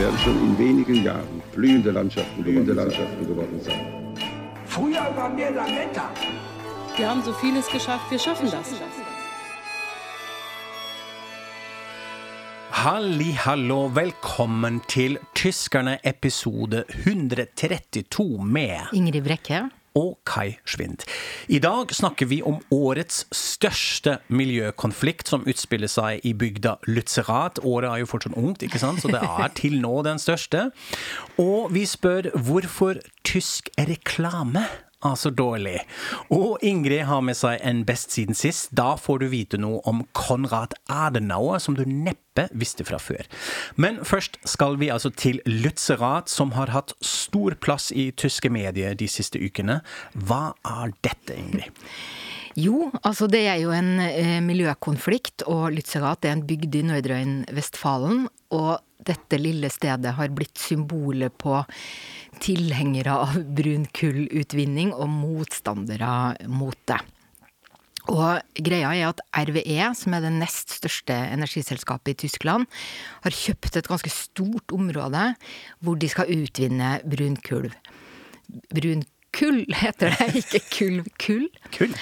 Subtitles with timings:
[0.00, 3.80] Werden schon in wenigen Jahren blühende Landschaften, blühende Landschaften geworden sein.
[4.64, 6.10] Früher waren wir Lametta.
[6.96, 8.72] Wir haben so vieles geschafft, wir schaffen das.
[12.72, 19.79] Halli, hallo, velkommen til Tyskerne episode 132 med Ingrid Brekke.
[19.98, 21.06] Og Kai Schwind.
[21.48, 27.62] I dag snakker vi om årets største miljøkonflikt som utspiller seg i bygda Lutzerat.
[27.64, 29.02] Året er jo fortsatt ungt, ikke sant?
[29.02, 30.68] så det er til nå den største.
[31.40, 34.66] Og vi spør hvorfor tysk reklame
[35.04, 35.78] er så dårlig.
[36.34, 38.70] Og Ingrid har med seg en Best siden sist.
[38.76, 43.26] Da får du vite noe om Konrad Adenauer, som du neppe visste fra før.
[43.80, 48.94] Men først skal vi altså til Lutzerat, som har hatt stor plass i tyske medier
[48.94, 49.80] de siste ukene.
[50.14, 51.72] Hva er dette, Ingrid?
[52.60, 58.26] Jo, altså det er jo en eh, miljøkonflikt, og Lützerath er en bygd i Nordrhein-Vestfalen.
[58.56, 58.72] Og
[59.06, 61.60] dette lille stedet har blitt symbolet på
[62.42, 66.10] tilhengere av brunkullutvinning og motstandere
[66.50, 66.98] mot det.
[68.10, 72.66] Og greia er at RWE, som er det nest største energiselskapet i Tyskland,
[73.22, 75.30] har kjøpt et ganske stort område
[75.84, 77.70] hvor de skal utvinne brunkull.
[78.74, 81.08] Brunkull heter det, ikke kulv.
[81.22, 81.48] Kull.
[81.74, 81.96] Kull.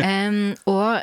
[0.00, 0.42] um,
[0.72, 1.02] og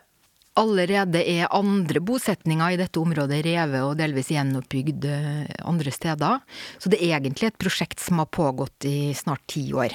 [0.58, 6.40] allerede er andre bosetninger i dette området revet og delvis gjenoppbygd eh, andre steder.
[6.82, 9.94] Så det er egentlig et prosjekt som har pågått i snart ti år.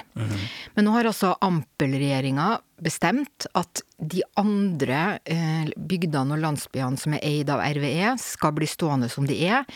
[0.76, 7.26] Men nå har altså Ampel-regjeringa bestemt at de andre eh, bygdene og landsbyene som er
[7.26, 9.66] eid av RVE, skal bli stående som de er.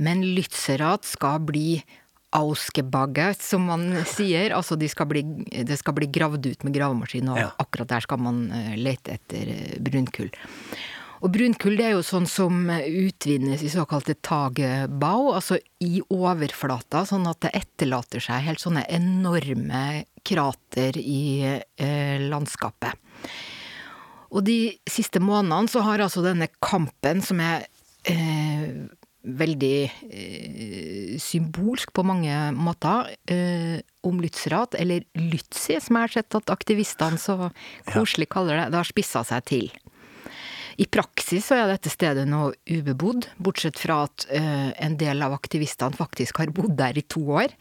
[0.00, 1.82] Men Lützerath skal bli
[2.36, 4.52] ausgebagget, som man sier.
[4.56, 5.22] Altså de skal bli,
[5.66, 7.50] det skal bli gravd ut med gravemaskin, og Ja.
[7.58, 10.30] akkurat der skal man eh, lete etter eh, brunkull.
[11.20, 17.26] Og brunkull det er jo sånn som utvinnes i såkalte tagebau, altså i overflata, sånn
[17.28, 21.44] at det etterlater seg helt sånne enorme krater i
[21.76, 22.96] eh, landskapet.
[24.30, 27.66] Og de siste månedene så har altså denne kampen, som er
[28.08, 28.86] eh,
[29.20, 29.76] veldig
[30.08, 36.52] eh, symbolsk på mange måter, eh, om Lützerath, eller Lützi, som jeg har sett at
[36.52, 37.50] aktivistene så
[37.90, 39.68] koselig kaller det, det har spissa seg til.
[40.78, 45.34] I praksis så er dette stedet nå ubebodd, bortsett fra at eh, en del av
[45.36, 47.54] aktivistene faktisk har bodd der i to år.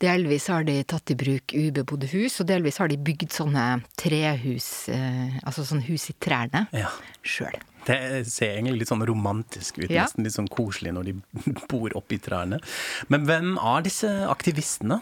[0.00, 3.64] Delvis har de tatt i bruk ubebodde hus, og delvis har de bygd sånne
[3.98, 6.88] trehus, eh, altså sånne hus i trærne, Ja.
[7.22, 7.58] sjøl.
[7.88, 10.04] Det ser egentlig litt sånn romantisk ut, Ja.
[10.04, 11.14] nesten litt sånn koselig når de
[11.70, 12.60] bor oppi trærne.
[13.08, 15.00] Men hvem er disse aktivistene?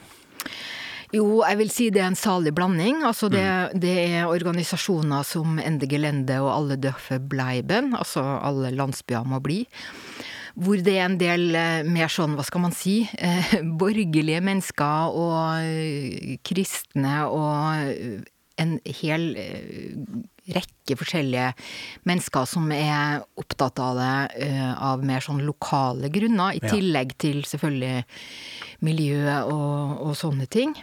[1.14, 3.02] Jo, jeg vil si det er en salig blanding.
[3.06, 3.44] Altså det,
[3.78, 9.62] det er organisasjoner som Ende Gelände og Alle Døffe Bleiben, altså alle landsbyer må bli.
[10.56, 15.18] Hvor det er en del eh, mer sånn, hva skal man si, eh, borgerlige mennesker
[15.20, 18.24] og eh, kristne og eh,
[18.56, 19.34] en hel
[20.54, 21.52] rekke forskjellige
[22.06, 26.70] mennesker som er opptatt av det eh, av mer sånn lokale grunner, i Ja.
[26.74, 28.04] tillegg til selvfølgelig
[28.86, 30.74] miljø og, og sånne ting.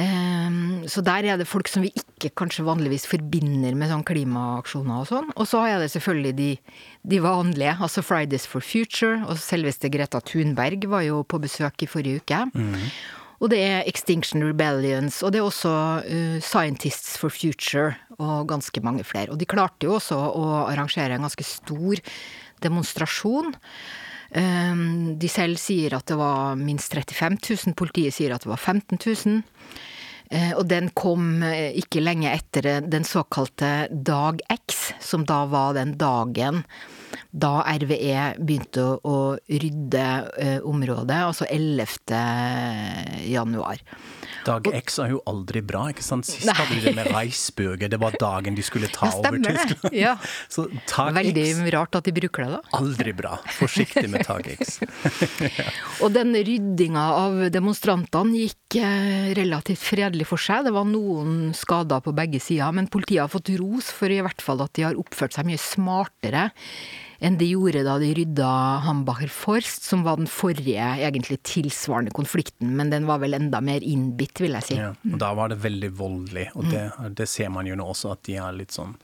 [0.00, 5.02] Ehm, så der er det folk som vi ikke kanskje vanligvis forbinder med sånn klimaaksjoner
[5.02, 5.30] og sånn.
[5.36, 6.50] Og så er det selvfølgelig de,
[7.10, 11.90] de vanlige, altså Fridays for Future, og selveste Greta Thunberg var jo på besøk i
[11.90, 12.44] forrige uke.
[13.40, 15.72] Og det er Extinction Rebellions, og det er også
[16.04, 19.32] uh, Scientists for Future, og ganske mange flere.
[19.32, 22.02] Og de klarte jo også å arrangere en ganske stor
[22.60, 23.54] demonstrasjon.
[24.36, 28.60] Um, De selv sier at det var minst 35 000, politiet sier at det var
[28.60, 29.40] 15 000.
[30.30, 35.74] Eh, Og den kom eh, ikke lenge etter den såkalte Dag X, som da var
[35.74, 36.62] den dagen
[37.30, 40.06] da RVE begynte å, å rydde
[40.42, 41.86] eh, området, altså 11.
[43.30, 43.82] januar.
[44.46, 46.26] Dag X er jo aldri bra, ikke sant?
[46.26, 46.54] Sist Nei.
[46.56, 49.38] hadde de det med Reisbøger, det var dagen de skulle ta over.
[49.44, 49.94] Tyskland.
[49.96, 50.16] Ja.
[50.52, 52.78] Så Tag Veldig X, rart at de bruker det, da.
[52.80, 53.36] aldri bra.
[53.58, 54.80] Forsiktig med Tag X.
[56.02, 60.66] Og den ryddinga av demonstrantene gikk eh, relativt fredelig for seg.
[60.66, 64.42] Det var noen skader på begge sider, men politiet har fått ros for i hvert
[64.42, 66.48] fall at de har oppført seg mye smartere
[67.20, 68.50] enn de gjorde da de rydda
[68.86, 73.84] Hambacher Forst, som var den forrige egentlig tilsvarende konflikten, men den var vel enda mer
[73.84, 74.78] innbitt, vil jeg si.
[74.80, 76.86] Ja, og da var det veldig voldelig, og det,
[77.18, 78.96] det ser man jo nå også, at de er litt sånn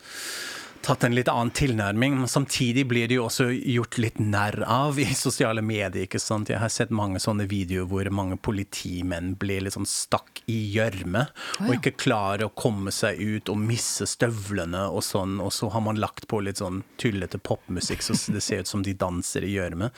[0.86, 5.00] tatt en litt annen tilnærming, men samtidig blir det jo også gjort litt narr av
[5.02, 6.04] i sosiale medier.
[6.06, 6.50] ikke sant?
[6.52, 11.24] Jeg har sett mange sånne videoer hvor mange politimenn blir litt sånn stakk i gjørme,
[11.64, 15.82] og ikke klarer å komme seg ut og misse støvlene og sånn, og så har
[15.82, 19.56] man lagt på litt sånn tullete popmusikk, så det ser ut som de danser i
[19.56, 19.90] gjørme.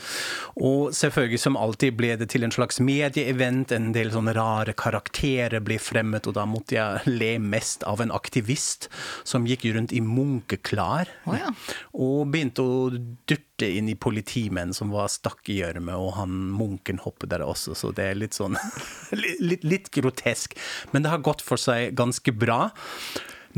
[0.57, 5.61] Og selvfølgelig, som alltid, ble det til en slags medieevent, en del sånne rare karakterer
[5.65, 8.89] ble fremmet, og da måtte jeg le mest av en aktivist
[9.29, 11.53] som gikk rundt i munkeklær Å, ja.
[11.99, 12.91] og begynte å
[13.29, 17.77] durte inn i politimenn som var stakk i gjørme, og han munken hoppet der også,
[17.79, 18.59] så det er litt sånn
[19.43, 20.57] litt, litt grotesk.
[20.93, 22.69] Men det har gått for seg ganske bra.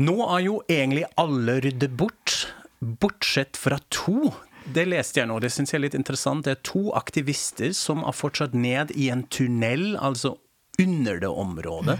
[0.01, 2.45] Nå er jo egentlig alle ryddet bort,
[2.79, 4.31] bortsett fra to.
[4.71, 6.45] Det leste jeg nå, det syns jeg er litt interessant.
[6.45, 10.37] Det er to aktivister som er fortsatt ned i en tunnel, altså
[10.79, 11.97] under det området.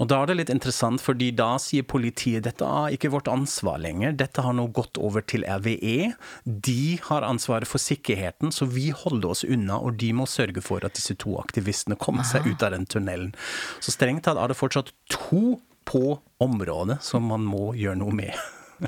[0.00, 3.78] Og da er det litt interessant, fordi da sier politiet dette er ikke vårt ansvar
[3.82, 4.16] lenger.
[4.18, 6.12] Dette har nå gått over til RVE.
[6.44, 10.86] De har ansvaret for sikkerheten, så vi holder oss unna, og de må sørge for
[10.86, 13.34] at disse to aktivistene kommer seg ut av den tunnelen.
[13.80, 18.34] Så strengt tatt er det fortsatt to på området som man må gjøre noe med.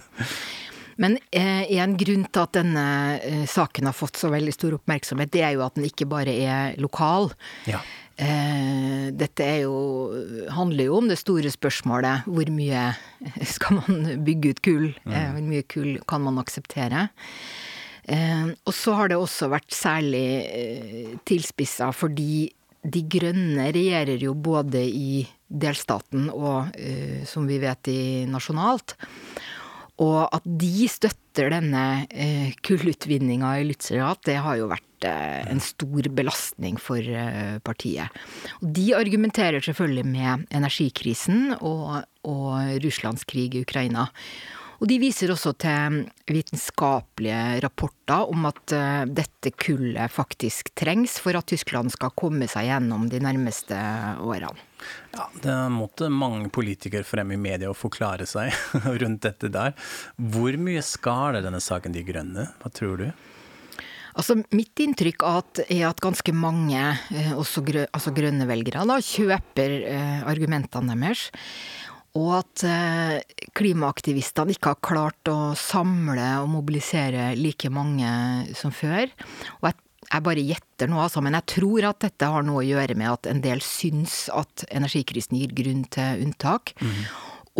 [0.98, 2.84] Men eh, en grunn til at denne
[3.22, 6.34] eh, saken har fått så veldig stor oppmerksomhet, det er jo at den ikke bare
[6.34, 7.30] er lokal.
[7.70, 7.84] Ja.
[8.18, 9.76] Eh, dette er jo,
[10.50, 12.88] handler jo om det store spørsmålet hvor mye
[13.54, 14.86] skal man bygge ut kull?
[15.06, 17.06] Eh, hvor mye kull kan man akseptere?
[18.08, 22.48] Eh, og så har det også vært særlig tilspissa fordi
[22.88, 26.74] De Grønne regjerer jo både i delstaten og,
[27.26, 28.94] som vi vet, i nasjonalt.
[29.98, 35.62] Og at de støtter denne eh, kullutvinninga i Lützerath, det har jo vært eh, en
[35.62, 38.14] stor belastning for eh, partiet.
[38.62, 44.06] Og de argumenterer selvfølgelig med energikrisen og, og Russlands krig i Ukraina.
[44.78, 51.38] Og de viser også til vitenskapelige rapporter om at eh, dette kullet faktisk trengs for
[51.38, 53.78] at Tyskland skal komme seg gjennom de nærmeste
[54.22, 54.67] årene.
[55.16, 58.54] Ja, det måtte mange politikere frem i media og forklare seg
[59.02, 59.74] rundt dette der.
[60.16, 62.50] Hvor mye skader denne saken De Grønne?
[62.62, 63.10] Hva tror du?
[64.18, 66.80] Altså, mitt inntrykk er at, ganske mange,
[67.14, 71.28] eh, også grø, altså grønne velgere, da, kjøper eh, argumentene deres.
[72.18, 78.10] Og at eh, klimaaktivistene ikke har klart å samle og mobilisere like mange
[78.58, 79.12] som før.
[79.60, 79.78] Og jeg,
[80.08, 83.10] jeg bare gjetter nå, altså, men jeg tror at dette har noe å gjøre med
[83.12, 86.72] at en del syns at energikrisen gir grunn til unntak.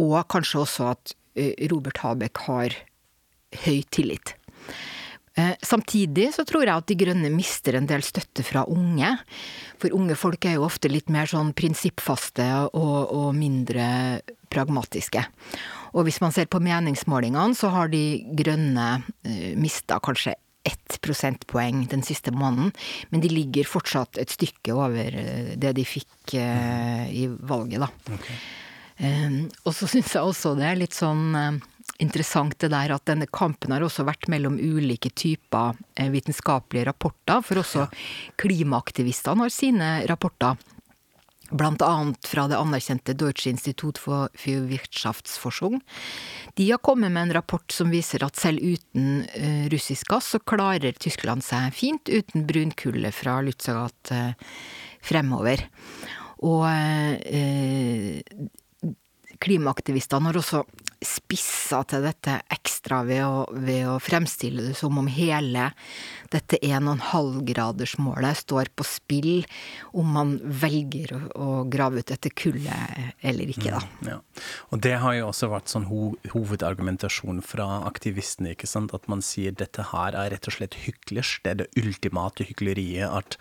[0.01, 2.77] Og kanskje også at eh, Robert Habeck har
[3.65, 4.35] høy tillit.
[5.39, 9.13] Eh, Samtidig så tror jeg at De Grønne mister en del støtte fra unge.
[9.79, 14.21] For unge folk er jo ofte litt mer sånn prinsippfaste og, og mindre
[14.51, 15.23] pragmatiske.
[15.95, 18.05] Og hvis man ser på meningsmålingene, så har De
[18.39, 18.89] Grønne
[19.27, 20.35] eh, mista kanskje
[20.69, 22.73] ett prosentpoeng den siste måneden,
[23.11, 27.91] men de ligger fortsatt et stykke over eh, det de fikk eh, i valget, da.
[28.19, 28.39] Okay.
[29.63, 31.59] og så syns jeg også det er litt sånn eh,
[32.03, 35.79] interessant det der at denne kampen har også vært mellom ulike typer
[36.13, 37.89] vitenskapelige rapporter, for også
[38.39, 40.59] klimaaktivistene har sine rapporter.
[41.51, 44.67] Blant annet fra det anerkjente Deutsche Institut for für
[46.55, 50.39] De har kommet med en rapport som viser at selv uten eh, russisk gass, så
[50.39, 54.35] klarer Tyskland seg fint uten brunkullet fra Lützerath eh,
[55.01, 55.65] fremover.
[56.45, 58.21] Og eh,
[59.41, 60.65] klimaaktivistene har også
[61.05, 65.71] spissa til dette ekstra ved å, ved å fremstille det som om hele
[66.33, 69.47] dette 1,5-gradersmålet står på spill
[69.97, 73.81] om man velger å, grave ut dette kullet eller ikke, da.
[74.09, 74.19] Ja.
[74.73, 78.95] Og det har jo også vært sånn ho hovedargumentasjon fra aktivistene, ikke sant.
[78.97, 81.37] At man sier dette her er rett og slett hyklers.
[81.45, 83.09] Det er det ultimate hykleriet.
[83.09, 83.39] At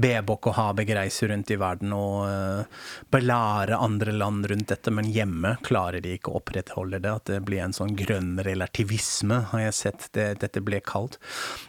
[0.00, 5.10] Bebok og Habeg reiser rundt i verden og uh, belærer andre land rundt dette, men
[5.14, 7.14] hjemme klarer de ikke å opprettholde det.
[7.20, 11.18] At det blir en sånn grønn relativisme, har jeg sett det, dette ble kalt.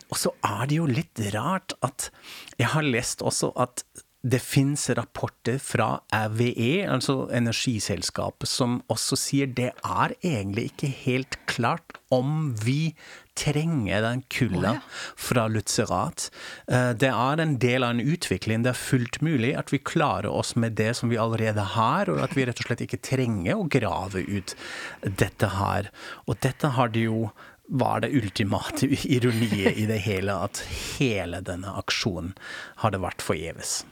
[0.09, 2.09] Og så er det jo litt rart at
[2.59, 3.85] jeg har lest også at
[4.21, 11.37] det fins rapporter fra RVE, altså energiselskapet, som også sier det er egentlig ikke helt
[11.47, 12.95] klart om vi
[13.39, 14.73] trenger den kulda
[15.15, 16.27] fra Lützerath.
[16.67, 18.63] Eh, Det er en del av en utvikling.
[18.63, 22.19] Det er fullt mulig at vi klarer oss med det som vi allerede har, og
[22.19, 24.55] at vi rett og slett ikke trenger å grave ut
[25.03, 25.87] dette her.
[26.27, 27.29] Og dette har de jo
[27.69, 30.59] var det ultimate ironiet i det hele at
[30.97, 32.33] hele denne aksjonen
[32.83, 33.85] hadde vært forgjeves.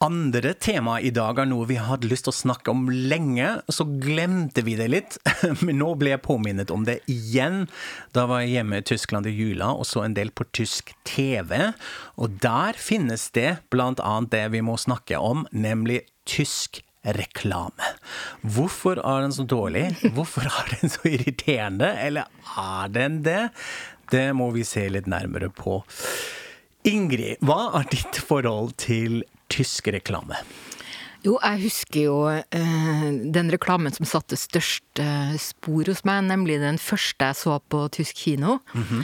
[0.00, 3.84] Andre tema i dag er noe vi hadde lyst til å snakke om lenge, så
[4.00, 5.16] glemte vi det litt.
[5.60, 7.66] Men nå ble jeg påminnet om det igjen.
[8.16, 11.52] Da var jeg hjemme i Tyskland i jula og så en del på tysk TV.
[12.16, 17.90] Og der finnes det blant annet det vi må snakke om, nemlig tysk reklame.
[18.40, 19.90] Hvorfor er den så dårlig?
[20.16, 21.90] Hvorfor er den så irriterende?
[22.00, 23.50] Eller er den det?
[24.08, 25.82] Det må vi se litt nærmere på.
[26.88, 30.38] Ingrid, hva er ditt forhold til tysk reklame?
[31.20, 36.56] Jo, jeg husker jo eh, den reklamen som satte størst eh, spor hos meg, nemlig
[36.62, 38.60] den første jeg så på tysk kino.
[38.72, 39.02] Mm -hmm.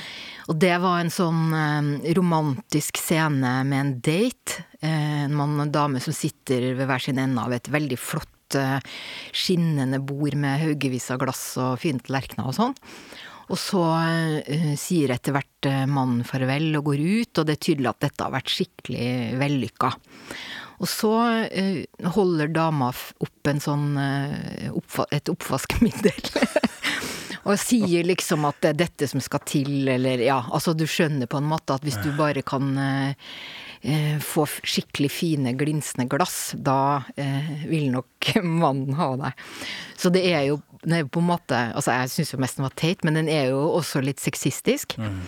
[0.49, 4.65] Og det var en sånn eh, romantisk scene med en date.
[4.81, 7.99] Eh, en mann og en dame som sitter ved hver sin ende av et veldig
[7.99, 8.81] flott eh,
[9.33, 12.75] skinnende bord med haugevis av glass og fine tallerkener og sånn.
[13.47, 13.83] Og så
[14.43, 18.07] uh, sier etter hvert uh, mannen farvel og går ut, og det er tydelig at
[18.09, 19.11] dette har vært skikkelig
[19.41, 19.93] vellykka.
[20.83, 21.13] Og så
[21.47, 23.93] uh, holder dama opp en sånn,
[24.75, 26.33] oppva et oppvaskmiddel.
[27.47, 31.31] og sier liksom at det er dette som skal til, eller ja, altså du skjønner
[31.31, 32.75] på en måte at hvis du bare kan
[34.25, 37.05] få skikkelig fine, glinsende glass, da
[37.71, 39.45] vil nok mannen ha deg.
[39.95, 42.77] Så det er jo er på en måte Altså, jeg syns jo mest den var
[42.79, 44.97] teit, men den er jo også litt sexistisk.
[45.01, 45.21] Mm.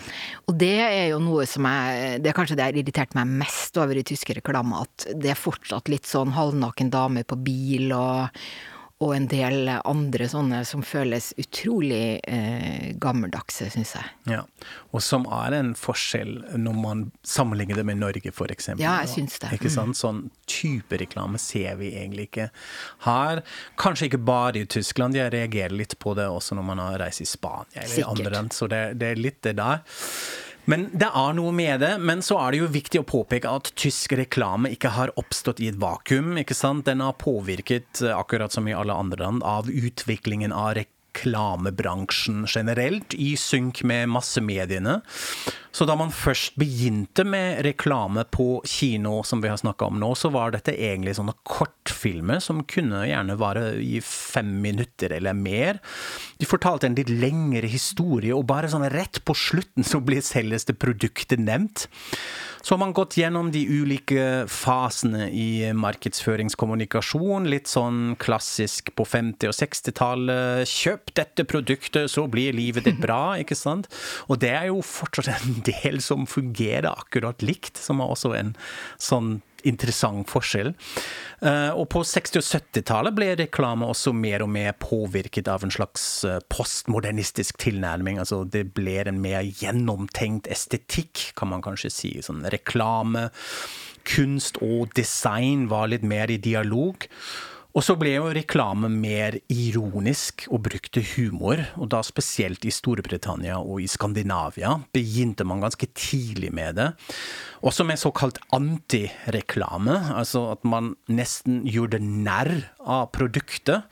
[0.49, 3.77] Og det er jo noe som jeg Det er kanskje det har irritert meg mest
[3.79, 8.41] over i tyske reklamer, at det er fortsatt litt sånn halvnaken dame på bil og
[8.99, 14.09] og en del andre sånne som føles utrolig eh, gammeldagse, syns jeg.
[14.27, 14.41] Ja,
[14.91, 18.83] Og som er en forskjell når man sammenligner det med Norge, for eksempel.
[18.83, 19.53] Ja, jeg syns det.
[19.55, 19.95] Ikke sant?
[19.95, 19.99] Mm.
[20.01, 20.19] Sånn
[20.51, 22.49] type reklame ser vi egentlig ikke
[23.07, 23.41] her.
[23.79, 27.23] Kanskje ikke bare i Tyskland, jeg reagerer litt på det også når man har reist
[27.23, 28.11] i Spania eller Sikkert.
[28.17, 29.79] andre land, så det, det er litt det der.
[30.65, 31.95] Men det er noe med det.
[32.01, 35.69] Men så er det jo viktig å påpeke at tysk reklame ikke har oppstått i
[35.71, 36.37] et vakuum.
[36.37, 36.85] ikke sant?
[36.85, 43.13] Den har påvirket, eh, akkurat som i alle andre land, av utviklingen av reklamebransjen generelt,
[43.13, 45.01] i synk med massemediene.
[45.71, 50.11] Så da man først begynte med reklame på kino, som vi har snakka om nå,
[50.17, 55.79] så var dette egentlig sånne kortfilmer som kunne gjerne vare i fem minutter eller mer.
[56.41, 60.73] De fortalte en litt lengre historie, og bare sånn rett på slutten så blir selveste
[60.73, 61.87] produktet nevnt.
[62.61, 67.47] Så har man gått gjennom de ulike fasene i markedsføringskommunikasjon.
[67.47, 70.67] Litt sånn klassisk på 50- og 60-tallet.
[70.67, 73.87] Kjøp dette produktet, så blir livet ditt bra, ikke sant?
[74.27, 78.55] Og det er jo fortsatt en del som fungerer akkurat likt, som er også en
[79.01, 80.71] sånn interessant forskjell.
[81.43, 85.73] Eh, og på 60- og 70-tallet ble reklame også mer og mer påvirket av en
[85.73, 88.21] slags eh, postmodernistisk tilnærming.
[88.21, 92.13] Altså det ble en mer gjennomtenkt estetikk, kan man kanskje si.
[92.25, 93.29] Sånn reklame,
[94.09, 97.07] kunst og design var litt mer i dialog.
[97.79, 103.55] Og så ble jo reklame mer ironisk og brukte humor, og da spesielt i Storbritannia
[103.61, 106.89] og i Skandinavia begynte man ganske tidlig med det.
[107.63, 112.51] Også med såkalt antireklame, altså at man nesten gjorde narr
[112.83, 113.87] av produktet,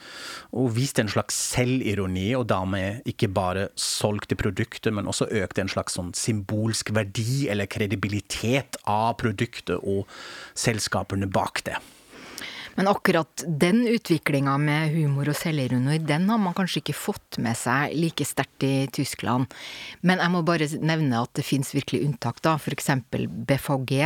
[0.51, 5.71] og viste en slags selvironi, og dermed ikke bare solgte produktet, men også økte en
[5.71, 10.11] slags sånn symbolsk verdi eller kredibilitet av produktet og
[10.59, 11.79] selskapene bak det.
[12.77, 17.57] Men akkurat den utviklinga med humor og selvironi, den har man kanskje ikke fått med
[17.57, 19.49] seg like sterkt i Tyskland.
[20.05, 22.53] Men jeg må bare nevne at det fins virkelig unntak, da.
[22.77, 24.03] Eksempel BVG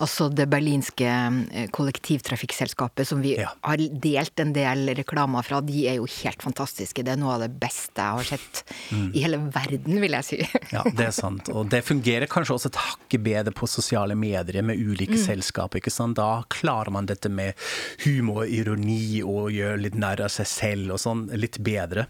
[0.00, 3.50] Altså det berlinske eh, kollektivtrafikkselskapet som vi ja.
[3.66, 7.04] har delt en del reklamer fra, de er jo helt fantastiske.
[7.04, 9.08] Det er noe av det beste jeg har sett mm.
[9.12, 10.40] i hele verden, vil jeg si.
[10.74, 11.50] ja, det er sant.
[11.52, 15.24] Og det fungerer kanskje også et hakket bedre på sosiale medier med ulike mm.
[15.24, 15.82] selskaper.
[15.82, 16.18] ikke sant?
[16.20, 17.58] Da klarer man dette med
[18.06, 22.08] humor og ironi og gjør litt nær av seg selv og sånn litt bedre.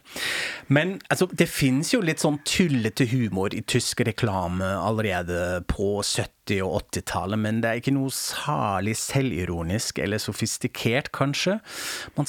[0.68, 6.39] Men altså, det finnes jo litt sånn tullete humor i tysk reklame allerede på 70
[6.50, 11.58] 70- og 80-tallet, men det er ikke noe særlig selvironisk eller sofistikert, kanskje.
[12.16, 12.28] Man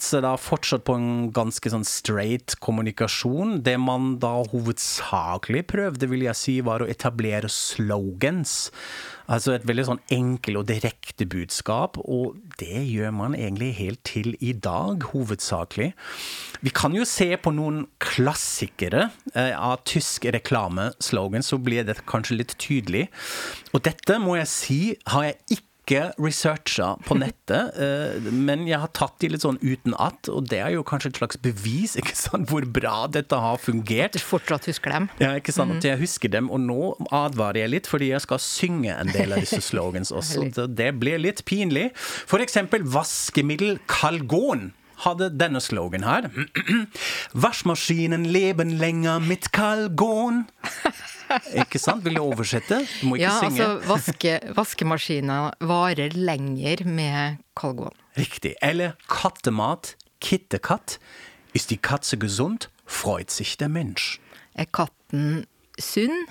[0.00, 3.60] satser da fortsatt på en ganske sånn straight kommunikasjon.
[3.66, 8.70] Det man da hovedsakelig prøvde, vil jeg si, var å etablere slogans.
[9.30, 14.32] Altså et veldig sånn enkel og direkte budskap, og det gjør man egentlig helt til
[14.40, 15.92] i dag, hovedsakelig.
[16.64, 22.40] Vi kan jo se på noen klassikere eh, av tysk reklameslogan, så blir det kanskje
[22.40, 23.06] litt tydelig.
[23.74, 24.80] Og dette må jeg si
[25.12, 29.58] har jeg ikke ikke researcha på nettet, eh, men jeg har tatt de litt sånn
[29.62, 33.36] uten at, og det er jo kanskje et slags bevis ikke sant, hvor bra dette
[33.36, 34.16] har fungert.
[34.16, 35.10] Du fortsatt husker dem.
[35.22, 36.80] Ja, ikke sant, at jeg husker dem, og nå
[37.10, 40.48] advarer jeg litt, fordi jeg skal synge en del av disse slogans også.
[40.70, 41.90] Det blir litt pinlig.
[41.98, 44.70] For eksempel vaskemiddel Kalgon
[45.04, 46.28] hadde denne slogan her.
[47.44, 50.44] Vaskemaskinen leben lenger mitt Kalgon.
[51.54, 52.04] Ikke sant?
[52.04, 52.80] Vil du oversette?
[53.00, 53.62] Du må ikke Ja, synge.
[53.62, 57.94] altså vaske, vaskemaskiner varer lenger med kalgon.
[58.18, 58.56] Riktig.
[58.62, 60.98] Eller kattemat, kittekatt.
[61.54, 64.20] Is die Katze gesund, freut sich der Mensch.
[64.54, 65.46] Er katten
[65.78, 66.26] sunn,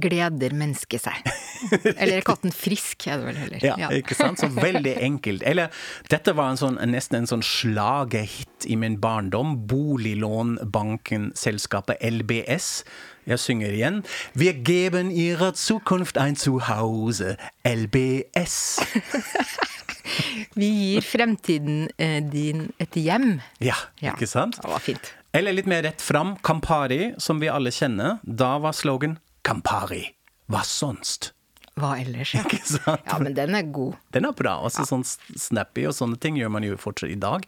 [0.00, 1.20] gleder mennesket seg.
[2.00, 3.64] Eller er katten frisk, er det vel heller.
[3.64, 4.40] Ja, ikke sant?
[4.40, 5.42] Så veldig enkelt.
[5.46, 5.68] Eller
[6.12, 9.56] dette var en sånn, nesten en sånn slagerhit i min barndom.
[9.70, 12.82] Boliglånbanken, selskapet LBS.
[13.28, 14.00] Jeg synger igjen.
[14.34, 17.36] Wir geben ihrer Zukunft ein Zuhause.
[17.68, 18.80] LBS.
[20.58, 23.38] Vi gir fremtiden eh, din et hjem.
[23.62, 24.14] Ja, Ja.
[24.16, 24.56] ikke sant?
[24.62, 25.12] Det var fint.
[25.36, 28.16] Eller litt mer rett fram, Campari, som vi alle kjenner.
[28.24, 30.08] Da var slogan Campari.
[30.50, 31.30] Hva sonst?
[31.78, 32.42] Hva ellers, ja.
[32.46, 33.04] Ikke sant?
[33.06, 33.98] Ja, men den er god.
[34.14, 34.56] Den er bra.
[34.66, 37.46] Også sånn snappy og sånne ting gjør man jo fortsatt i dag.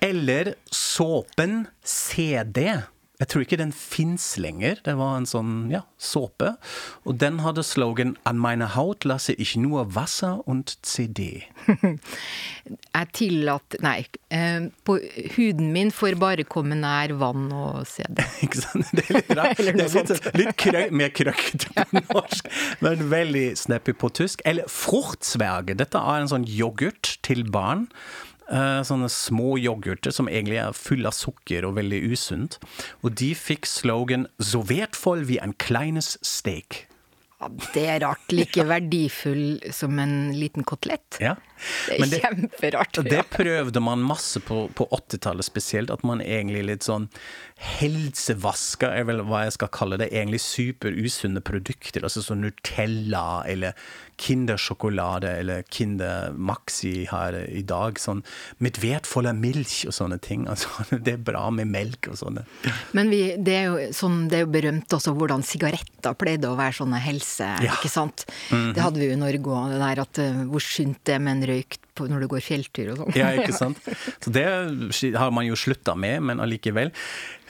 [0.00, 2.80] Eller såpen CD.
[3.20, 4.78] Jeg tror ikke den fins lenger.
[4.84, 6.54] Det var en sånn ja, såpe.
[7.04, 11.42] Og den hadde slogan 'An meine Haut lasse ich nur Wasser und CD'.
[12.94, 14.06] Jeg tillater Nei.
[14.30, 14.96] eh, På
[15.36, 18.24] huden min får bare komme nær vann og CD.
[18.46, 18.88] Ikke sant?
[18.96, 19.60] Det er litt rart.
[19.60, 22.48] Det er litt, litt krø mer krøkkete på norsk,
[22.80, 24.42] men veldig snappy på tysk.
[24.48, 25.76] Eller fruchtsverge.
[25.76, 27.88] Dette er en sånn yoghurt til barn.
[28.50, 32.58] Eh, sånne små yoghurter som egentlig er full av sukker og veldig usunt.
[33.06, 36.86] Og de fikk slogan 'Så wertvoll wie ein kleines steak'.
[37.40, 38.32] Ja, det er rart.
[38.32, 41.18] Like verdifull som en liten kotelett.
[41.20, 41.36] Ja.
[41.88, 43.00] Det er kjemperart.
[43.00, 43.06] Ja.
[43.16, 47.08] det prøvde man masse på, på 80-tallet spesielt, at man egentlig litt sånn
[47.60, 53.42] helsevaska, er vel hva jeg skal kalle det, egentlig super usunne produkter, altså sånn Nutella
[53.48, 53.76] eller
[54.20, 58.22] Kindersjokolade eller Kinder Maxi her i dag, sånn
[58.60, 62.44] med er milk og sånne ting, altså det er bra med melk og sånne.
[62.96, 66.58] Men vi, det, er jo sånn, det er jo berømt også hvordan sigaretter pleide å
[66.58, 67.48] være sånne helse...
[67.60, 67.76] Ja.
[67.76, 68.24] ikke sant?
[68.50, 68.72] Mhm.
[68.76, 71.24] Det hadde vi jo i Norge òg, det der at eh, hvor sunt det er
[71.24, 73.16] med en røyk på, når du går fjelltur og sånn.
[73.18, 73.82] Ja, ikke sant?
[74.22, 74.46] Så det
[75.18, 76.92] har man jo slutta med, men allikevel.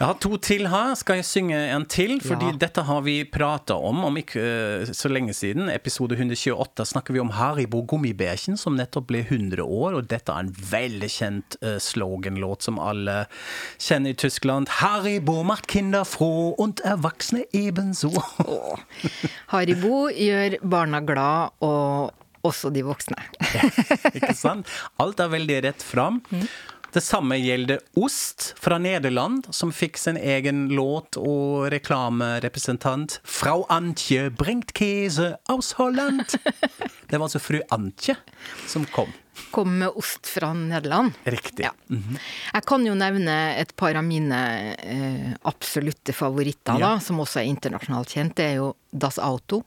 [0.00, 0.94] Jeg har to til her.
[0.96, 2.16] Skal jeg synge en til?
[2.24, 2.56] Fordi Ja.
[2.62, 5.68] dette har vi prata om om ikke eh, så lenge siden.
[5.70, 9.98] Episode 128 snakker vi om Haribo Gummibæsjen, som nettopp ble 100 år.
[10.00, 13.26] Og dette er en veldig kjent eh, sloganlåt som alle
[13.78, 14.72] kjenner i Tyskland.
[14.80, 18.10] Haribo macht Kinder froh und Erwachsene ebenso.
[19.52, 22.10] Haribo gjør barna glad, og
[22.46, 23.16] også de voksne.
[24.14, 24.68] Ikke sant?
[25.03, 26.20] Alt er veldig rett fram.
[26.90, 33.20] Det samme gjelder ost fra Nederland, som fikk sin egen låt og reklamerepresentant.
[33.22, 36.24] Frau Antje bringt käse aus Holland.
[37.11, 38.16] Det var altså fru Antje
[38.70, 39.12] som kom.
[39.55, 41.14] Kom med ost fra Nederland.
[41.31, 41.64] Riktig.
[41.64, 41.72] Ja.
[42.55, 44.40] Jeg kan jo nevne et par av mine
[44.79, 46.96] eh, absolutte favoritter, Ja.
[46.96, 48.35] da, som også er internasjonalt kjent.
[48.38, 49.62] Det er jo Das Auto.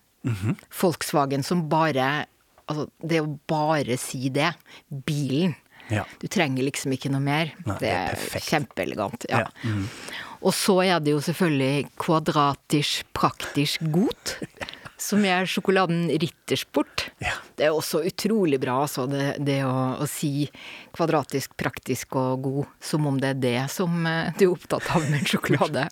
[0.79, 2.25] Volkswagen som bare
[2.73, 4.51] Altså, det å bare si det.
[4.89, 5.55] Bilen.
[5.91, 6.05] Ja.
[6.21, 7.51] Du trenger liksom ikke noe mer.
[7.67, 8.49] Nei, det det er er perfekt.
[8.51, 9.25] kjempeelegant.
[9.29, 9.41] Ja.
[9.63, 9.73] Ja,
[10.43, 14.38] Og så er det jo selvfølgelig kvadratisk praktisk godt.
[15.03, 17.09] Som er sjokoladen Rittersport.
[17.19, 17.33] Ja.
[17.59, 20.45] Det er også utrolig bra, altså, det, det å, å si
[20.95, 25.03] kvadratisk, praktisk og god, som om det er det som eh, du er opptatt av
[25.09, 25.83] med en sjokolade.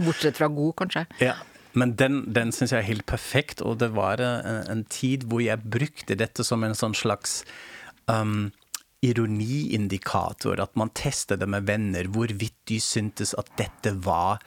[0.00, 1.04] Bortsett fra god, kanskje.
[1.20, 1.34] Ja,
[1.78, 5.26] men den, den syns jeg er helt perfekt, og det var eh, en, en tid
[5.30, 7.42] hvor jeg brukte dette som en sånn slags
[8.10, 8.52] um,
[9.04, 14.42] ironiindikator, at man testet det med venner, hvorvidt de syntes at dette var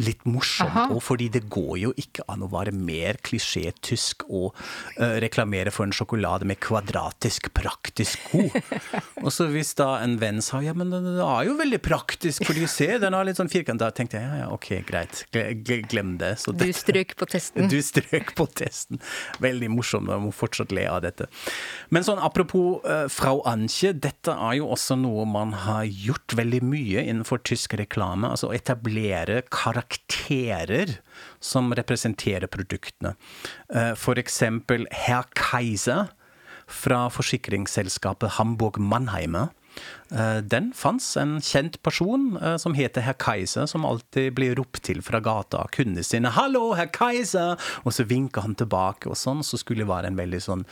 [0.00, 4.54] litt morsomt, og fordi det går jo ikke an å være mer klisjé-tysk og
[4.96, 8.56] uh, reklamere for en sjokolade med kvadratisk, praktisk god.
[9.24, 12.56] og så hvis da en venn sa ja, men det er jo veldig praktisk, for
[12.56, 15.52] du ser, den har litt sånn firkant, da tenkte jeg ja, ja, ok, greit, Gle-
[15.60, 16.32] gle- glem det.
[16.40, 17.68] Så Du strøk på testen.
[17.72, 18.98] du strøk på testen.
[19.44, 21.28] Veldig morsomt, jeg må fortsatt le av dette.
[21.92, 26.64] Men sånn apropos uh, Frau Anche, dette er jo også noe man har gjort veldig
[26.64, 28.32] mye innenfor tysk reklame.
[28.32, 29.81] Altså å etablere karakterer
[31.40, 33.16] som representerer produktene.
[33.74, 36.12] Eh, for eksempel Herr Kaiser
[36.66, 39.50] fra forsikringsselskapet Hamburg Mannheimer.
[40.12, 44.82] Eh, Den fantes en kjent person eh, som heter herr Kaiser, som alltid blir ropt
[44.84, 46.30] til fra gata av kundene sine.
[46.30, 49.42] 'Hallo, herr Kaiser!' Og så vinker han tilbake, og sånn.
[49.42, 50.66] Så skulle det være en veldig sånn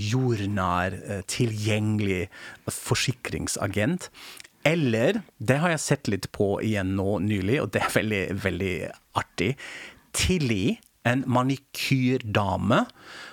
[0.00, 0.94] jordnær,
[1.28, 2.28] tilgjengelig
[2.72, 4.08] forsikringsagent.
[4.68, 8.74] Eller, det har jeg sett litt på igjen nå nylig, og det er veldig, veldig
[9.16, 9.54] artig,
[10.16, 10.78] Tilly,
[11.08, 12.82] en manikyrdame,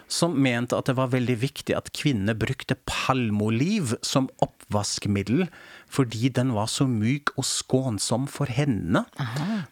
[0.08, 5.48] som mente at det var veldig viktig at kvinner brukte palmoliv som oppvaskmiddel,
[5.92, 9.06] fordi den var så myk og skånsom for hendene.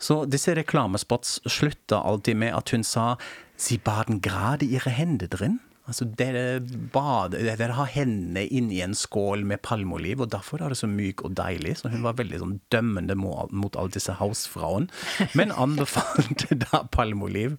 [0.02, 3.13] Så disse reklamespots slutta alltid med at hun sa
[3.56, 5.62] «Sie baden gerade ihre Hände drin».
[5.84, 6.62] Altså, dere,
[6.93, 11.26] bade, dere har hendene inni en skål med palmeoliv, og derfor er det så myk
[11.28, 11.76] og deilig.
[11.82, 14.88] Så hun var veldig sånn dømmende mot, alle disse hausfrauen,
[15.36, 17.58] men anbefalte da palmeoliv.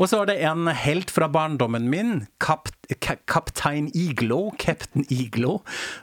[0.00, 2.70] Og så er det en helt fra barndommen min, kap,
[3.04, 5.58] ka, kaptein Iglo, Captain Iglo,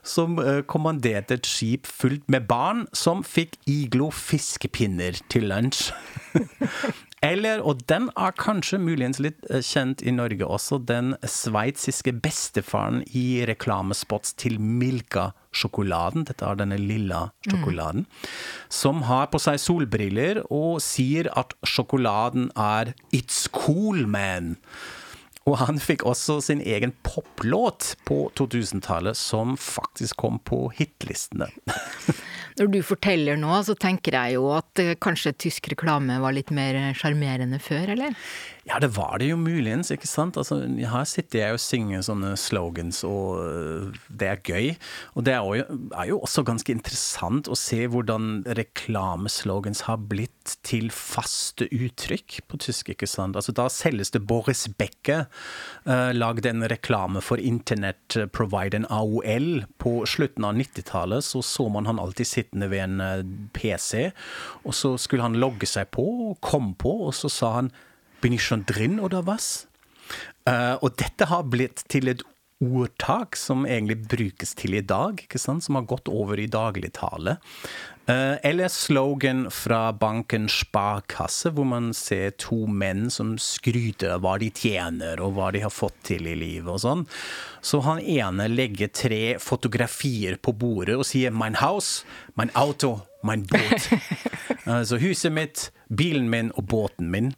[0.05, 5.89] som eh, kommanderte et skip fullt med barn som fikk Iglo fiskepinner til lunsj.
[7.25, 13.01] Eller, og den er kanskje muligens litt eh, kjent i Norge også, den sveitsiske bestefaren
[13.11, 16.23] i reklamespots til Milka-sjokoladen.
[16.29, 18.05] Dette er denne lilla sjokoladen.
[18.71, 24.55] Som har på seg solbriller og sier at sjokoladen er It's cool, man.
[25.47, 31.47] Og han fikk også sin egen poplåt på 2000-tallet, som faktisk kom på hitlistene.
[32.59, 36.51] Når du forteller nå, så tenker jeg jo at eh, kanskje tysk reklame var litt
[36.51, 38.17] mer sjarmerende før, eller?
[38.69, 40.37] Ja, det var det jo muligens, ikke sant.
[40.37, 44.67] Altså, her sitter jeg og synger sånne slogans, og øh, det er gøy.
[45.17, 50.53] Og det er jo, er jo også ganske interessant å se hvordan reklameslogans har blitt
[50.67, 53.39] til faste uttrykk på tysk, ikke sant.
[53.39, 55.25] Altså, da selges det Boris Becker,
[55.89, 61.25] uh, lagde en reklame for internettprovideren AOL på slutten av 90-tallet.
[61.25, 63.27] Så så man han alltid sittende ved en uh,
[63.57, 64.11] PC,
[64.61, 67.73] og så skulle han logge seg på, og kom på, og så sa han
[68.21, 69.67] bin ich schon drin, oder was?
[70.49, 72.23] Uh, og dette har blitt til et
[72.59, 75.63] ordtak som egentlig brukes til i dag, ikke sant?
[75.63, 77.37] som har gått over i dagligtale.
[78.09, 84.35] Uh, eller slogan fra banken Sparkasse, hvor man ser to menn som skryter av hva
[84.41, 87.05] de tjener og hva de har fått til i livet og sånn.
[87.61, 92.03] Så han ene legger tre fotografier på bordet og sier 'mein Haus',
[92.35, 93.93] 'mein Auto', 'mein Boot'.
[94.65, 97.35] altså huset mitt, bilen min og båten min.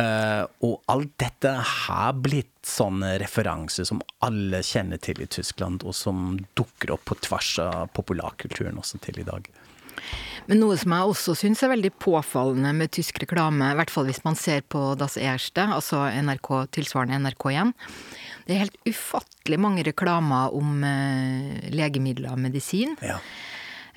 [0.00, 5.96] Uh, og alt dette har blitt sånne referanser som alle kjenner til i Tyskland, og
[5.96, 9.50] som dukker opp på tvers av populærkulturen også til i dag.
[10.48, 14.08] Men noe som jeg også syns er veldig påfallende med tysk reklame, i hvert fall
[14.08, 17.74] hvis man ser på Das Erste, altså NRK, tilsvarende NRK1,
[18.46, 22.96] det er helt ufattelig mange reklamer om uh, legemidler og medisin.
[23.04, 23.20] Ja.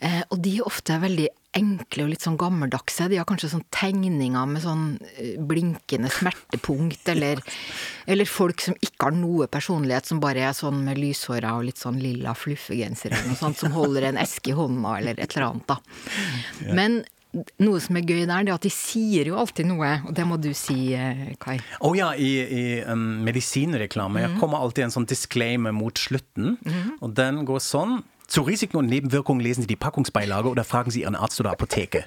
[0.04, 3.08] Eh, og de er ofte veldig enkle og litt sånn gammeldagse.
[3.12, 7.42] De har kanskje sånn tegninger med sånn eh, blinkende smertepunkt, eller,
[8.12, 11.82] eller folk som ikke har noe personlighet, som bare er sånn med lyshåra og litt
[11.82, 15.52] sånn lilla fluffegenser eller noe sånt, som holder en eske i hånda, eller et eller
[15.52, 16.74] annet, da.
[16.74, 20.14] Men noe som er gøy der, det er at de sier jo alltid noe, og
[20.16, 21.58] det må du si, eh, Kai.
[21.58, 24.40] Å oh ja, i, i um, medisinreklame mm.
[24.42, 27.00] kommer alltid en sånn disclaimer mot slutten, mm.
[27.02, 31.02] og den går sånn Zu Risiken und Nebenwirkungen lesen Sie die Packungsbeilage oder fragen Sie
[31.02, 32.06] Ihren Arzt oder Apotheke.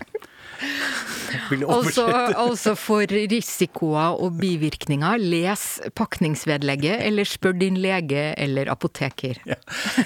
[1.67, 2.07] Altså,
[2.37, 5.65] altså, for risikoer og bivirkninger, les
[5.97, 9.41] pakningsvedlegget, eller spør din lege eller apoteker.
[9.49, 9.59] Ja.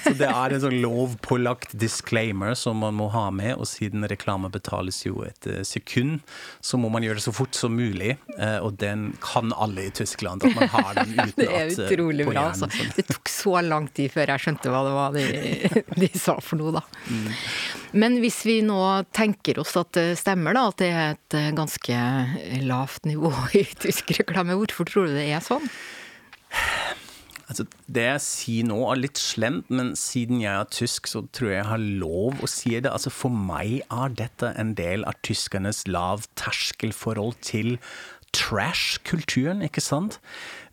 [0.03, 4.51] Så det er en sånn lovpålagt disclaimer som man må ha med, og siden reklame
[4.53, 6.21] betales jo et eh, sekund,
[6.61, 9.93] så må man gjøre det så fort som mulig, eh, og den kan alle i
[9.95, 12.69] Tyskland, at man har den uten at Det er eh, utrolig bra, altså.
[12.95, 16.61] Det tok så lang tid før jeg skjønte hva det var de, de sa for
[16.61, 16.85] noe, da.
[17.09, 17.29] Mm.
[18.03, 18.79] Men hvis vi nå
[19.15, 21.97] tenker oss at det stemmer, da, at det er et eh, ganske
[22.65, 24.57] lavt nivå i tysk reklame.
[24.59, 25.67] Hvorfor tror du det er sånn?
[27.51, 31.49] Altså, det jeg sier nå er litt slemt, men siden jeg er tysk, så tror
[31.49, 32.87] jeg jeg har lov å si det.
[32.87, 37.75] Altså, for meg er dette en del av tyskernes lavterskelforhold til
[38.31, 40.21] trash-kulturen, ikke sant?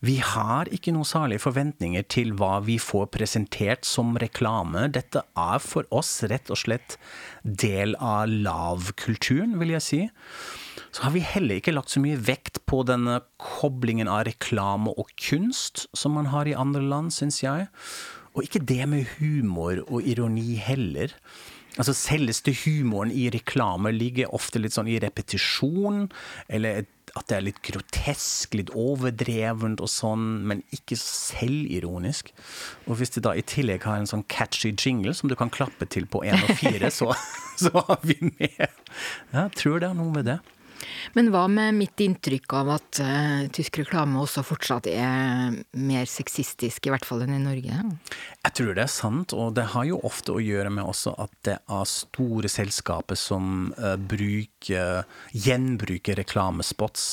[0.05, 4.87] Vi har ikke noen særlige forventninger til hva vi får presentert som reklame.
[4.95, 6.95] Dette er for oss rett og slett
[7.43, 10.01] del av lavkulturen, vil jeg si.
[10.95, 15.11] Så har vi heller ikke lagt så mye vekt på denne koblingen av reklame og
[15.19, 17.67] kunst som man har i andre land, syns jeg.
[18.39, 21.11] Og ikke det med humor og ironi heller.
[21.79, 26.09] Altså Selveste humoren i reklame ligger ofte litt sånn i repetisjon,
[26.51, 26.85] eller
[27.17, 32.33] at det er litt grotesk, litt overdrevent og sånn, men ikke selvironisk.
[32.87, 35.89] Og hvis de da i tillegg har en sånn catchy jingle som du kan klappe
[35.89, 37.15] til på én og fire, så,
[37.63, 38.69] så har vi med.
[39.33, 40.39] Jeg tror det er noe med det.
[41.17, 46.87] Men hva med mitt inntrykk av at uh, tysk reklame også fortsatt er mer sexistisk,
[46.87, 47.81] i hvert fall enn i Norge?
[48.45, 51.35] Jeg tror det er sant, og det har jo ofte å gjøre med også at
[51.49, 57.09] det er store selskaper som uh, bruker, gjenbruker reklamespots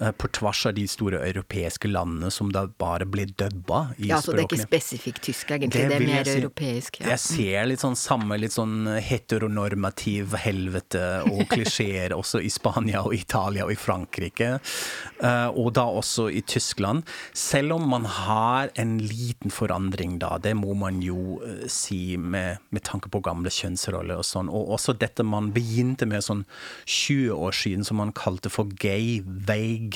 [0.00, 4.32] på tvers av de store europeiske landene som da bare blir dubba i ja, så
[4.32, 5.82] det er ikke spesifikt tysk, egentlig?
[5.82, 6.36] Det, Det er mer si.
[6.40, 7.00] europeisk?
[7.02, 7.10] Ja.
[7.12, 13.14] Jeg ser litt sånn samme litt sånn heteronormativ helvete og klisjeer også i Spania og
[13.16, 17.04] Italia og i Frankrike, eh, og da også i Tyskland.
[17.36, 22.62] Selv om man har en liten forandring da, det må man jo eh, si med,
[22.70, 26.46] med tanke på gamle kjønnsroller og sånn, og også dette man begynte med sånn
[26.86, 29.89] 20 år siden som man kalte for gay vague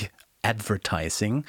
[0.45, 1.43] advertising.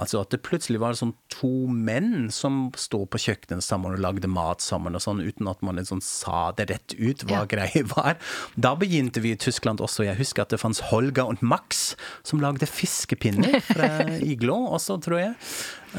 [0.00, 4.30] Altså at det plutselig var sånn to menn som står på kjøkkenet sammen og lagde
[4.32, 7.48] mat sammen, og sånn, uten at man liksom sa det rett ut hva Ja.
[7.50, 8.16] greia var.
[8.56, 10.06] Da begynte vi i Tyskland også.
[10.06, 13.90] Jeg husker at det fantes Holga og Max som lagde fiskepinner fra
[14.32, 15.34] Iglo også, tror jeg.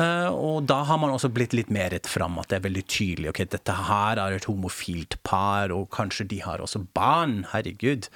[0.02, 2.86] Eh, og da har man også blitt litt mer rett fram, at det er veldig
[2.88, 3.30] tydelig.
[3.36, 7.44] Ok, dette her er et homofilt par, og kanskje de har også barn.
[7.54, 8.10] Herregud.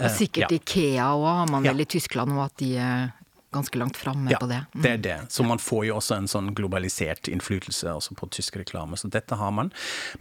[0.00, 0.58] Og sikkert ja.
[0.58, 1.70] Ikea òg, har man Ja.
[1.72, 3.12] vel i Tyskland nå, at de er
[3.52, 4.64] ganske langt framme Ja, på det.
[4.74, 4.82] Mm.
[4.82, 5.18] det er det.
[5.32, 8.98] Så man får jo også en sånn globalisert innflytelse også på tysk reklame.
[9.00, 9.72] Så dette har man.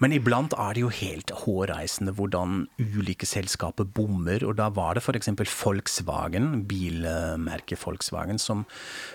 [0.01, 4.43] Men iblant er det jo helt hårreisende hvordan ulike selskaper bommer.
[4.47, 5.29] Og da var det f.eks.
[5.59, 8.65] Volkswagen, bilmerket Volkswagen, som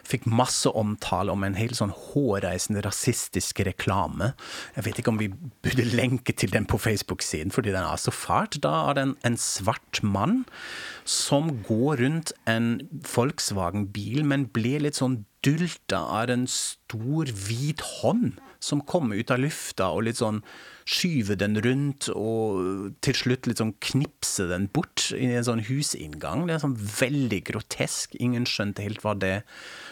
[0.06, 4.32] fikk masse omtale om en helt sånn hårreisende rasistisk reklame.
[4.76, 5.30] Jeg vet ikke om vi
[5.64, 8.60] burde lenke til den på Facebook-siden, fordi den er så fælt.
[8.64, 10.44] Da er det en, en svart mann
[11.04, 18.38] som går rundt en Volkswagen-bil, men blir litt sånn dulta av en stor, hvit hånd
[18.64, 20.40] som kommer ut av lufta og litt sånn
[20.84, 26.44] skyver den rundt og til slutt litt sånn knipser den bort i en sånn husinngang.
[26.44, 28.16] Det er sånn veldig grotesk.
[28.20, 29.38] Ingen skjønte helt hva det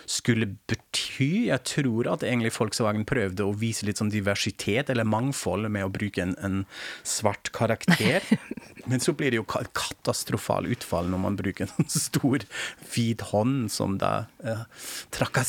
[0.08, 1.48] skulle bety.
[1.48, 5.92] Jeg tror at egentlig Volkswagen prøvde å vise litt sånn diversitet eller mangfold med å
[5.92, 6.60] bruke en, en
[7.08, 8.24] svart karakter.
[8.90, 12.44] Men så blir det jo katastrofalt katastrofal utfall når man bruker en sånn stor,
[12.92, 14.64] hvit hånd som da eh,
[15.14, 15.41] trakasserer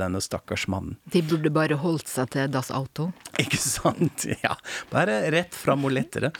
[0.00, 0.96] denne stakkars mannen.
[1.12, 3.12] De burde bare holdt seg til Das Auto.
[3.38, 4.26] Ikke sant?
[4.42, 4.56] Ja.
[4.90, 6.32] Bare rett fram og lettere.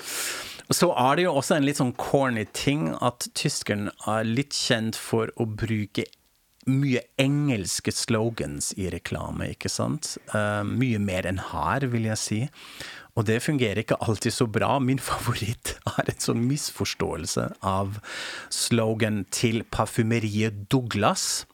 [0.73, 4.97] Så er det jo også en litt sånn corny ting at tyskerne er litt kjent
[4.99, 6.07] for å bruke
[6.71, 10.15] mye engelske slogans i reklame, ikke sant?
[10.35, 12.41] Uh, mye mer enn her, vil jeg si.
[13.13, 14.79] Og det fungerer ikke alltid så bra.
[14.81, 17.99] Min favoritt er en sånn misforståelse av
[18.53, 21.45] slogan til parfymeriet Douglas.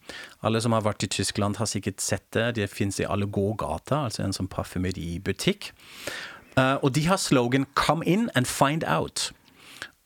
[0.47, 2.53] Alle som har vært i Tyskland har sikkert sett det.
[2.61, 5.73] Det fins i alle gågata, altså en sånn parfymeributikk.
[6.59, 9.33] Eh, og de har slogan 'Come in and find out'.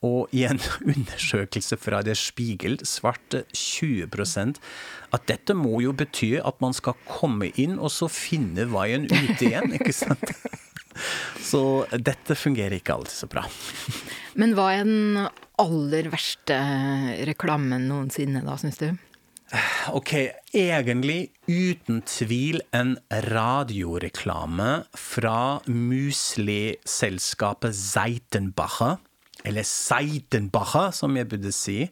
[0.02, 0.60] Og i en
[0.94, 4.58] undersøkelse fra Der Spiegel svarte 20
[5.12, 9.42] at dette må jo bety at man skal komme inn og så finne veien ut
[9.42, 10.32] igjen, ikke sant?
[11.52, 13.44] Så dette fungerer ikke alltid så bra.
[14.40, 15.18] Men hva er den
[15.62, 16.56] aller verste
[17.28, 18.88] reklamen noensinne, da, syns du?
[19.92, 20.14] Ok,
[20.56, 22.96] egentlig uten tvil en
[23.28, 28.96] radioreklame fra musli-selskapet Zeitenbacher.
[29.44, 31.90] eller Zeitenbacher, som jeg burde si.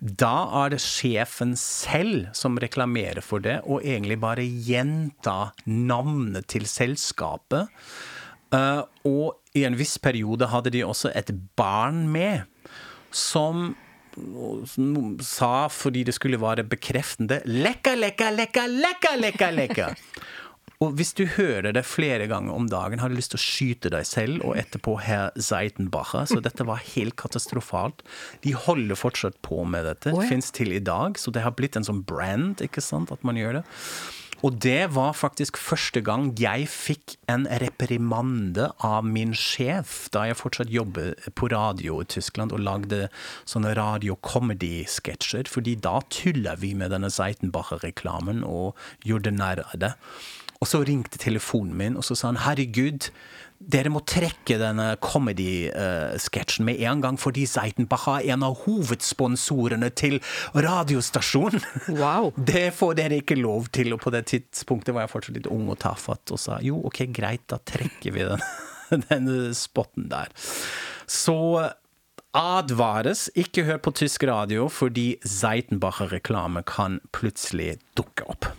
[0.00, 6.66] Da er det sjefen selv som reklamerer for det, og egentlig bare gjenta navnet til
[6.70, 7.68] selskapet.
[8.54, 12.44] Eh, og i en viss periode hadde de også et barn med,
[13.14, 13.72] som
[15.22, 19.88] sa, fordi det skulle være bekreftende 'lekka, lekka, lekka, lekka, lekka', lekka.
[20.82, 23.92] Og hvis du hører det flere ganger om dagen, har du lyst til å skyte
[23.94, 26.26] deg selv og etterpå herr Seitenbacher.
[26.28, 28.02] Så dette var helt katastrofalt.
[28.44, 30.12] De holder fortsatt på med dette.
[30.12, 30.28] Oh, ja.
[30.32, 31.16] Fins til i dag.
[31.20, 33.64] Så det har blitt en sånn brand, ikke sant, at man gjør det.
[34.44, 40.36] Og det var faktisk første gang jeg fikk en reprimande av min sjef da jeg
[40.36, 43.06] fortsatt jobbet på radio i Tyskland og lagde
[43.48, 45.48] sånne radio-comedy-sketsjer.
[45.48, 48.76] Fordi da tulla vi med denne Seitenbacher-reklamen og
[49.08, 49.94] gjorde narr av det.
[50.60, 53.08] Og så ringte telefonen min, og så sa han herregud,
[53.70, 60.20] dere må trekke denne comedy-sketsjen med en gang, fordi Seitenbacher er en av hovedsponsorene til
[60.54, 61.64] radiostasjonen.
[61.96, 62.32] Wow.
[62.52, 63.94] Det får dere ikke lov til.
[63.94, 67.06] Og på det tidspunktet var jeg fortsatt litt ung og tafatt og sa jo, ok,
[67.14, 68.44] greit, da trekker vi den,
[69.08, 70.34] den spotten der.
[71.06, 71.70] så
[72.34, 78.50] advares ikke hør på tysk radio fordi Seitenbacher-reklame kan plutselig dukke opp.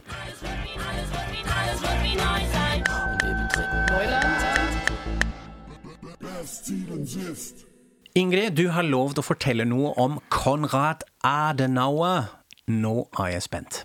[8.15, 12.29] Ingrid, du har lovd å fortelle noe om Konrad Adenauer.
[12.71, 13.81] Nå er jeg spent.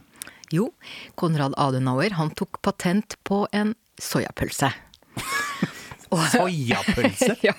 [0.54, 0.70] Jo,
[1.18, 4.70] Konrad Adenauer han tok patent på en soyapølse.
[6.34, 7.36] Soyapølse?
[7.48, 7.54] ja.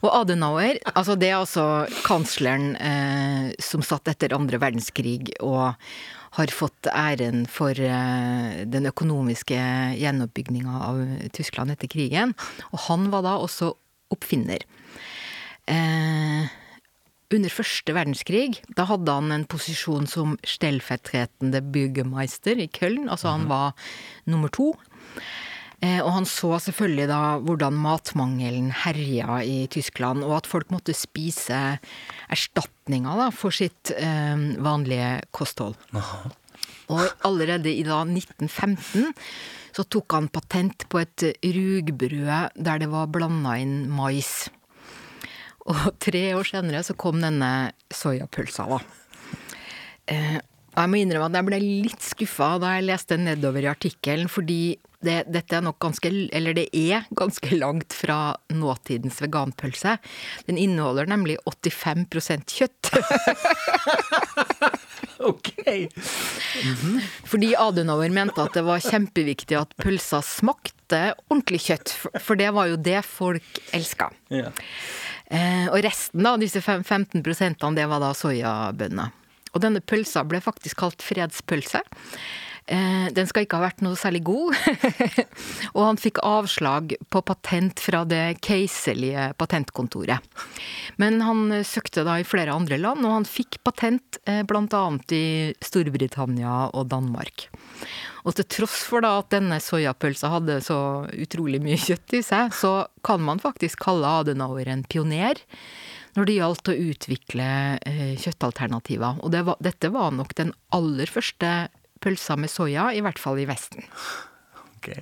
[0.00, 5.74] Og Adenauer, altså det er altså kansleren eh, som satt etter andre verdenskrig og
[6.34, 9.58] har fått æren for eh, den økonomiske
[10.00, 11.02] gjenoppbygninga av
[11.36, 12.34] Tyskland etter krigen.
[12.72, 13.76] Og han var da også
[14.12, 14.66] oppfinner.
[15.70, 16.52] Eh,
[17.34, 23.48] under første verdenskrig, da hadde han en posisjon som stellvertretende byggemeister i Köln, altså han
[23.50, 23.72] var
[24.30, 24.72] nummer to.
[25.82, 30.94] Eh, og han så selvfølgelig da hvordan matmangelen herja i Tyskland, og at folk måtte
[30.96, 31.60] spise
[32.32, 35.76] erstatninger da for sitt eh, vanlige kosthold.
[36.92, 39.12] Og allerede i da 1915
[39.74, 44.46] så tok han patent på et rugbrød der det var blanda inn mais.
[45.64, 48.80] Og tre år senere så kom denne soyapølsa, da.
[50.12, 50.38] Eh,
[50.74, 54.28] og jeg må innrømme at jeg ble litt skuffa da jeg leste nedover i artikkelen,
[54.30, 59.98] fordi det, dette er nok ganske Eller det er ganske langt fra nåtidens veganpølse.
[60.48, 62.90] Den inneholder nemlig 85% kjøtt.
[65.30, 65.50] Ok.
[67.28, 72.70] Fordi Adenauer mente at det var kjempeviktig at pølsa smakte ordentlig kjøtt, for- det var
[72.72, 74.10] jo det folk elska.
[74.32, 74.52] Yeah.
[75.30, 79.12] Eh, og resten, da, disse 15 prosentene, det var da soyabønner.
[79.54, 81.80] Og denne pølsa ble faktisk kalt fredspølse.
[82.66, 84.56] Eh, den skal ikke ha vært noe særlig god.
[85.76, 90.24] og han fikk avslag på patent fra det keiserlige patentkontoret.
[91.00, 95.12] Men han eh, søkte da i flere andre land, og han fikk patent eh, annet
[95.16, 95.26] i
[95.60, 97.50] Storbritannia og Danmark.
[98.24, 100.78] Og til tross for da at denne soyapølsa hadde så
[101.20, 105.36] utrolig mye kjøtt i seg, så kan man faktisk kalle Adenauer en pioner
[106.14, 107.46] når det gjaldt å utvikle
[108.22, 109.18] kjøttalternativer.
[109.20, 111.50] Og det var, dette var nok den aller første
[112.04, 113.84] pølsa med soya, i hvert fall i Vesten.
[114.78, 115.00] Okay.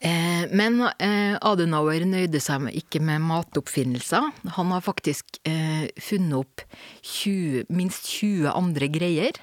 [0.00, 4.30] Eh, men eh, Adenauer nøyde seg ikke med matoppfinnelser.
[4.56, 6.62] Han har faktisk eh, funnet opp
[7.04, 9.36] 20, minst 20 andre greier.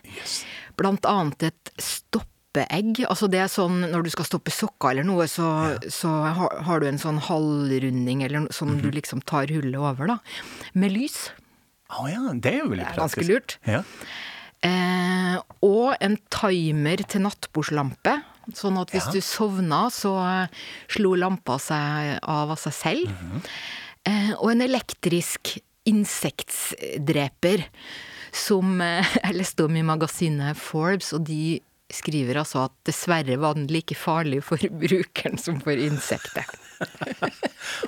[0.82, 3.04] Blant annet et stoppeegg.
[3.06, 5.46] Altså det er sånn når du skal stoppe sokker eller noe, så,
[5.94, 10.18] så har, har du en sånn halvrunding eller sånn du liksom tar hullet over, da.
[10.74, 11.28] Med lys.
[12.02, 13.22] Å ja, det er jo veldig Det er praktisk.
[13.22, 13.60] ganske lurt.
[13.70, 13.84] Ja.
[14.66, 18.16] Eh, og en timer til nattbordslampe.
[18.56, 19.12] Sånn at hvis Ja.
[19.12, 20.48] du sovna, så eh,
[20.88, 23.08] slo lampa seg av av seg selv.
[23.12, 23.42] Mhm.
[24.08, 27.66] eh, og en elektrisk insektdreper
[28.32, 31.60] som eh, jeg leste om i magasinet Forbes, og de
[31.94, 36.48] skriver altså at dessverre var den like farlig for brukeren som for insektet.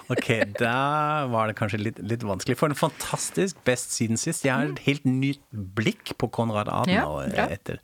[0.09, 0.25] Ok,
[0.57, 2.55] da var det kanskje litt, litt vanskelig.
[2.57, 4.43] For en fantastisk Best siden sist.
[4.47, 5.43] Jeg har et helt nytt
[5.77, 7.77] blikk på Konrad Adenauer Ja, etter.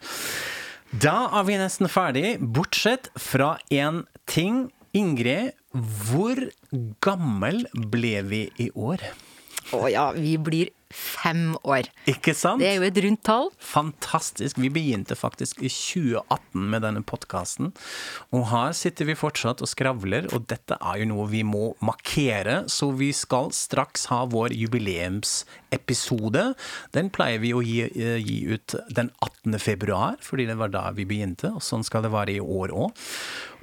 [0.92, 4.66] Da er vi nesten ferdig, bortsett fra én ting.
[4.96, 6.40] Ingrid, hvor
[7.04, 9.02] gammel ble vi i år?
[9.76, 11.90] Å ja, vi blir fem år.
[12.10, 12.62] Ikke sant?
[12.62, 13.50] Det er jo et rundt tall.
[13.60, 14.60] Fantastisk.
[14.62, 17.72] Vi begynte faktisk i 2018 med denne podkasten.
[18.36, 22.64] Og her sitter vi fortsatt og skravler, og dette er jo noe vi må markere.
[22.72, 26.46] Så vi skal straks ha vår jubileumsepisode.
[26.96, 29.60] Den pleier vi å gi, eh, gi ut den 18.
[29.60, 31.54] februar, fordi det var da vi begynte.
[31.56, 32.92] Og sånn skal det være i år òg.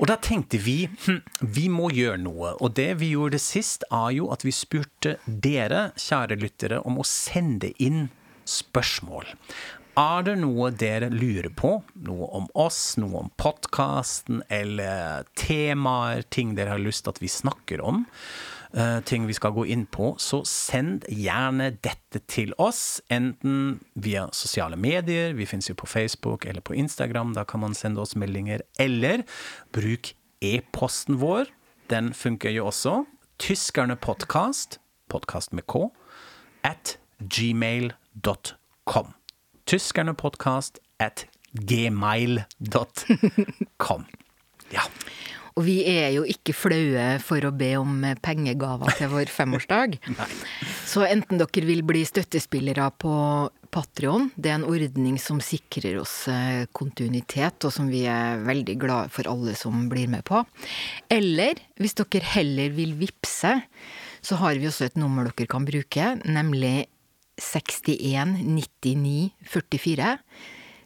[0.02, 2.54] Og da tenkte vi hm, vi må gjøre noe.
[2.58, 7.06] Og det vi gjorde sist, er jo at vi spurte dere, kjære lyttere, om å
[7.12, 8.06] sende inn
[8.48, 9.28] spørsmål.
[10.00, 11.74] Er det noe dere lurer på?
[12.06, 17.84] Noe om oss, noe om podkasten, eller temaer, ting dere har lyst at vi snakker
[17.84, 18.06] om?
[18.72, 23.00] eh, ting vi skal gå inn på, så send gjerne dette til oss.
[23.12, 27.76] Enten via sosiale medier, vi finnes jo på Facebook eller på Instagram, da kan man
[27.78, 28.64] sende oss meldinger.
[28.80, 29.26] Eller
[29.74, 31.52] bruk e-posten vår,
[31.92, 33.02] den funker jo også.
[33.42, 34.78] Tyskerne podcast,
[35.10, 35.88] podkast med K,
[36.64, 36.96] at
[37.28, 39.12] gmail.com.
[39.66, 42.46] Tyskerne podcast at gmail.com.
[44.72, 44.86] Ja.
[45.52, 49.98] Og vi er jo ikke flaue for å be om pengegaver til vår femårsdag.
[50.92, 53.12] Så enten dere vil bli støttespillere på
[53.72, 58.74] Patrion, det er en ordning som sikrer oss eh, kontinuitet, og som vi er veldig
[58.80, 60.42] glad for alle som blir med på.
[61.12, 63.54] Eller hvis dere heller vil vippse,
[64.20, 66.86] så har vi også et nummer dere kan bruke, nemlig
[67.42, 70.14] 61 99 44.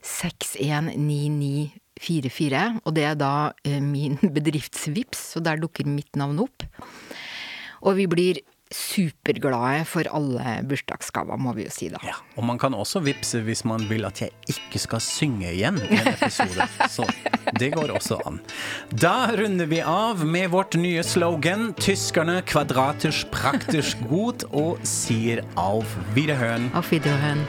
[0.06, 2.80] 619944.
[2.84, 6.62] Og det er da eh, min bedriftsvips, så der dukker mitt navn opp.
[7.86, 8.34] Og vi blir
[8.72, 11.98] superglade for alle bursdagsgaver, må vi jo si da.
[12.02, 15.78] Ja, og man kan også vippse hvis man vil at jeg ikke skal synge igjen
[15.86, 16.66] i en episode.
[16.96, 17.04] Så
[17.60, 18.40] det går også an.
[18.90, 25.96] Da runder vi av med vårt nye slogan 'Tyskerne kvadratisch praktisch gut' og sier auf
[26.14, 26.70] Wiederhören.
[26.74, 27.46] Auf Wiederhören.